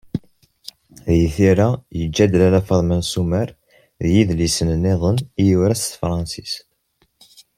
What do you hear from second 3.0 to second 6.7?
Sumer, d yidlisen-nniḍen i yura s tefransist.